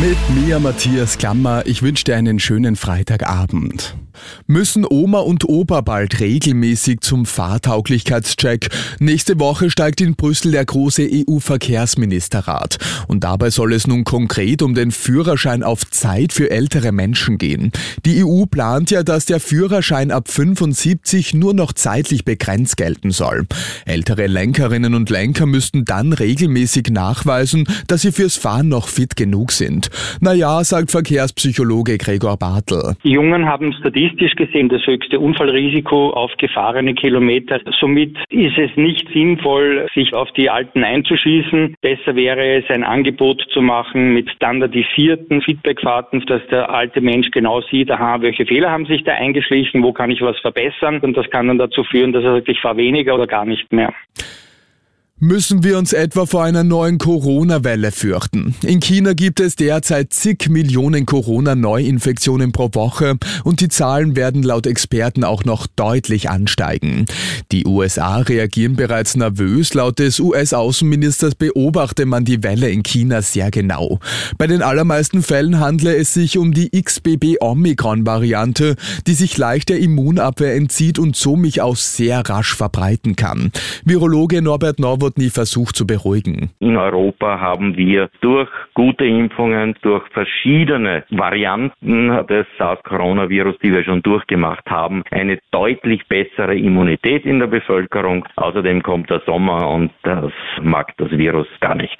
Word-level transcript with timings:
Mit 0.00 0.16
mir, 0.30 0.60
Matthias 0.60 1.18
Klammer. 1.18 1.66
Ich 1.66 1.82
wünsche 1.82 2.04
dir 2.04 2.14
einen 2.14 2.38
schönen 2.38 2.76
Freitagabend. 2.76 3.96
Müssen 4.46 4.84
Oma 4.88 5.20
und 5.20 5.48
Opa 5.48 5.80
bald 5.80 6.20
regelmäßig 6.20 7.00
zum 7.00 7.26
Fahrtauglichkeitscheck? 7.26 8.68
Nächste 8.98 9.38
Woche 9.38 9.70
steigt 9.70 10.00
in 10.00 10.14
Brüssel 10.14 10.52
der 10.52 10.64
große 10.64 11.08
EU-Verkehrsministerrat. 11.10 12.78
Und 13.06 13.24
dabei 13.24 13.50
soll 13.50 13.72
es 13.72 13.86
nun 13.86 14.04
konkret 14.04 14.62
um 14.62 14.74
den 14.74 14.90
Führerschein 14.90 15.62
auf 15.62 15.88
Zeit 15.90 16.32
für 16.32 16.50
ältere 16.50 16.92
Menschen 16.92 17.38
gehen. 17.38 17.72
Die 18.04 18.24
EU 18.24 18.46
plant 18.46 18.90
ja, 18.90 19.02
dass 19.02 19.26
der 19.26 19.40
Führerschein 19.40 20.10
ab 20.10 20.28
75 20.30 21.34
nur 21.34 21.54
noch 21.54 21.72
zeitlich 21.72 22.24
begrenzt 22.24 22.76
gelten 22.76 23.10
soll. 23.10 23.46
Ältere 23.84 24.26
Lenkerinnen 24.26 24.94
und 24.94 25.10
Lenker 25.10 25.46
müssten 25.46 25.84
dann 25.84 26.12
regelmäßig 26.12 26.88
nachweisen, 26.90 27.66
dass 27.86 28.02
sie 28.02 28.12
fürs 28.12 28.36
Fahren 28.36 28.68
noch 28.68 28.88
fit 28.88 29.16
genug 29.16 29.52
sind. 29.52 29.87
Naja, 30.20 30.62
sagt 30.64 30.90
Verkehrspsychologe 30.90 31.98
Gregor 31.98 32.36
Bartel. 32.36 32.96
Die 33.04 33.12
Jungen 33.12 33.46
haben 33.46 33.72
statistisch 33.72 34.34
gesehen 34.34 34.68
das 34.68 34.86
höchste 34.86 35.18
Unfallrisiko 35.20 36.10
auf 36.10 36.30
gefahrene 36.38 36.94
Kilometer. 36.94 37.60
Somit 37.78 38.16
ist 38.30 38.58
es 38.58 38.70
nicht 38.76 39.08
sinnvoll, 39.12 39.86
sich 39.94 40.14
auf 40.14 40.30
die 40.32 40.50
Alten 40.50 40.84
einzuschießen. 40.84 41.74
Besser 41.80 42.16
wäre 42.16 42.58
es, 42.58 42.64
ein 42.70 42.84
Angebot 42.84 43.44
zu 43.52 43.60
machen 43.60 44.14
mit 44.14 44.30
standardisierten 44.30 45.42
Feedbackfahrten, 45.42 46.24
dass 46.26 46.42
der 46.50 46.70
alte 46.70 47.00
Mensch 47.00 47.30
genau 47.30 47.60
sieht, 47.70 47.90
aha, 47.90 48.20
welche 48.20 48.46
Fehler 48.46 48.70
haben 48.70 48.86
sich 48.86 49.04
da 49.04 49.12
eingeschlichen, 49.12 49.82
wo 49.82 49.92
kann 49.92 50.10
ich 50.10 50.20
was 50.20 50.38
verbessern. 50.40 51.00
Und 51.00 51.16
das 51.16 51.28
kann 51.30 51.48
dann 51.48 51.58
dazu 51.58 51.84
führen, 51.84 52.12
dass 52.12 52.24
er 52.24 52.34
sagt, 52.36 52.48
ich 52.48 52.60
fahre 52.60 52.76
weniger 52.76 53.14
oder 53.14 53.26
gar 53.26 53.44
nicht 53.44 53.72
mehr. 53.72 53.92
Müssen 55.20 55.64
wir 55.64 55.78
uns 55.78 55.92
etwa 55.92 56.26
vor 56.26 56.44
einer 56.44 56.62
neuen 56.62 56.98
Corona-Welle 56.98 57.90
fürchten? 57.90 58.54
In 58.62 58.78
China 58.78 59.14
gibt 59.14 59.40
es 59.40 59.56
derzeit 59.56 60.12
zig 60.12 60.48
Millionen 60.48 61.06
Corona-Neuinfektionen 61.06 62.52
pro 62.52 62.68
Woche 62.74 63.18
und 63.42 63.60
die 63.60 63.66
Zahlen 63.66 64.14
werden 64.14 64.44
laut 64.44 64.68
Experten 64.68 65.24
auch 65.24 65.44
noch 65.44 65.66
deutlich 65.66 66.30
ansteigen. 66.30 67.06
Die 67.50 67.66
USA 67.66 68.18
reagieren 68.18 68.76
bereits 68.76 69.16
nervös. 69.16 69.74
Laut 69.74 69.98
des 69.98 70.20
US-Außenministers 70.20 71.34
beobachte 71.34 72.06
man 72.06 72.24
die 72.24 72.44
Welle 72.44 72.70
in 72.70 72.84
China 72.84 73.20
sehr 73.20 73.50
genau. 73.50 73.98
Bei 74.38 74.46
den 74.46 74.62
allermeisten 74.62 75.24
Fällen 75.24 75.58
handle 75.58 75.96
es 75.96 76.14
sich 76.14 76.38
um 76.38 76.54
die 76.54 76.70
XBB-Omikron-Variante, 76.80 78.76
die 79.08 79.14
sich 79.14 79.36
leicht 79.36 79.70
der 79.70 79.80
Immunabwehr 79.80 80.54
entzieht 80.54 81.00
und 81.00 81.16
somit 81.16 81.58
auch 81.58 81.74
sehr 81.74 82.20
rasch 82.20 82.54
verbreiten 82.54 83.16
kann. 83.16 83.50
Virologe 83.84 84.42
Norbert 84.42 84.78
Norwood 84.78 85.07
nie 85.16 85.30
versucht 85.30 85.76
zu 85.76 85.86
beruhigen. 85.86 86.50
In 86.58 86.76
Europa 86.76 87.40
haben 87.40 87.76
wir 87.76 88.10
durch 88.20 88.48
gute 88.74 89.04
Impfungen, 89.04 89.74
durch 89.82 90.06
verschiedene 90.12 91.04
Varianten 91.10 92.26
des 92.26 92.46
SARS-Coronavirus, 92.58 93.56
die 93.62 93.72
wir 93.72 93.84
schon 93.84 94.02
durchgemacht 94.02 94.68
haben, 94.68 95.02
eine 95.10 95.38
deutlich 95.50 96.06
bessere 96.08 96.56
Immunität 96.56 97.24
in 97.24 97.38
der 97.38 97.46
Bevölkerung. 97.46 98.26
Außerdem 98.36 98.82
kommt 98.82 99.08
der 99.10 99.22
Sommer 99.24 99.70
und 99.70 99.90
das 100.02 100.32
mag 100.62 100.96
das 100.98 101.10
Virus 101.12 101.48
gar 101.60 101.74
nicht. 101.74 101.98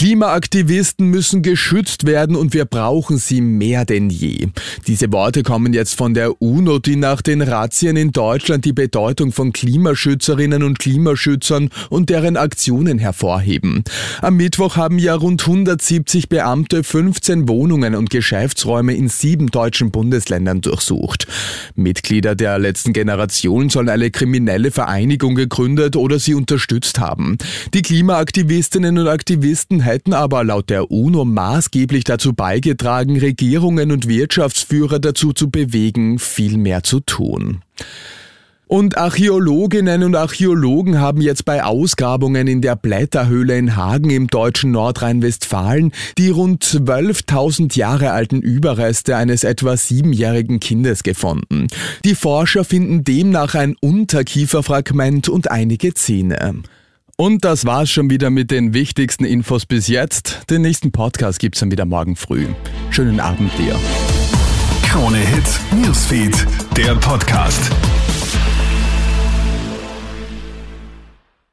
Klimaaktivisten 0.00 1.08
müssen 1.08 1.42
geschützt 1.42 2.06
werden 2.06 2.34
und 2.34 2.54
wir 2.54 2.64
brauchen 2.64 3.18
sie 3.18 3.42
mehr 3.42 3.84
denn 3.84 4.08
je. 4.08 4.48
Diese 4.86 5.12
Worte 5.12 5.42
kommen 5.42 5.74
jetzt 5.74 5.94
von 5.94 6.14
der 6.14 6.40
UNO, 6.40 6.78
die 6.78 6.96
nach 6.96 7.20
den 7.20 7.42
Razzien 7.42 7.96
in 7.98 8.10
Deutschland 8.10 8.64
die 8.64 8.72
Bedeutung 8.72 9.30
von 9.30 9.52
Klimaschützerinnen 9.52 10.62
und 10.62 10.78
Klimaschützern 10.78 11.68
und 11.90 12.08
deren 12.08 12.38
Aktionen 12.38 12.98
hervorheben. 12.98 13.84
Am 14.22 14.38
Mittwoch 14.38 14.76
haben 14.76 14.98
ja 14.98 15.14
rund 15.14 15.42
170 15.42 16.30
Beamte 16.30 16.82
15 16.82 17.46
Wohnungen 17.46 17.94
und 17.94 18.08
Geschäftsräume 18.08 18.94
in 18.94 19.10
sieben 19.10 19.48
deutschen 19.50 19.90
Bundesländern 19.90 20.62
durchsucht. 20.62 21.26
Mitglieder 21.74 22.34
der 22.34 22.58
letzten 22.58 22.94
Generation 22.94 23.68
sollen 23.68 23.90
eine 23.90 24.10
kriminelle 24.10 24.70
Vereinigung 24.70 25.34
gegründet 25.34 25.94
oder 25.94 26.18
sie 26.18 26.32
unterstützt 26.32 27.00
haben. 27.00 27.36
Die 27.74 27.82
Klimaaktivistinnen 27.82 28.96
und 28.96 29.06
Aktivisten 29.06 29.89
hätten 29.90 30.12
aber 30.12 30.44
laut 30.44 30.70
der 30.70 30.90
UNO 30.90 31.24
maßgeblich 31.24 32.04
dazu 32.04 32.32
beigetragen, 32.32 33.18
Regierungen 33.18 33.92
und 33.92 34.08
Wirtschaftsführer 34.08 34.98
dazu 34.98 35.32
zu 35.32 35.50
bewegen, 35.50 36.18
viel 36.18 36.56
mehr 36.56 36.82
zu 36.82 37.00
tun. 37.00 37.62
Und 38.70 38.96
Archäologinnen 38.96 40.04
und 40.04 40.14
Archäologen 40.14 41.00
haben 41.00 41.20
jetzt 41.20 41.44
bei 41.44 41.64
Ausgrabungen 41.64 42.46
in 42.46 42.60
der 42.60 42.76
Blätterhöhle 42.76 43.58
in 43.58 43.74
Hagen 43.74 44.10
im 44.10 44.28
deutschen 44.28 44.70
Nordrhein-Westfalen 44.70 45.90
die 46.18 46.30
rund 46.30 46.62
12.000 46.64 47.76
Jahre 47.76 48.12
alten 48.12 48.40
Überreste 48.40 49.16
eines 49.16 49.42
etwa 49.42 49.76
siebenjährigen 49.76 50.60
Kindes 50.60 51.02
gefunden. 51.02 51.66
Die 52.04 52.14
Forscher 52.14 52.62
finden 52.62 53.02
demnach 53.02 53.56
ein 53.56 53.74
Unterkieferfragment 53.80 55.28
und 55.28 55.50
einige 55.50 55.92
Zähne. 55.94 56.62
Und 57.20 57.44
das 57.44 57.66
war's 57.66 57.90
schon 57.90 58.08
wieder 58.08 58.30
mit 58.30 58.50
den 58.50 58.72
wichtigsten 58.72 59.26
Infos 59.26 59.66
bis 59.66 59.88
jetzt. 59.88 60.48
Den 60.48 60.62
nächsten 60.62 60.90
Podcast 60.90 61.38
gibt's 61.38 61.60
dann 61.60 61.70
wieder 61.70 61.84
morgen 61.84 62.16
früh. 62.16 62.46
Schönen 62.88 63.20
Abend 63.20 63.52
dir. 63.58 63.78
Krone 64.88 65.18
Hits, 65.18 65.60
Newsfeed, 65.70 66.46
der 66.78 66.94
Podcast. 66.94 67.70